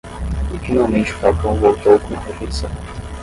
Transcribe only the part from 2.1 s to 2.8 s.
a refeição.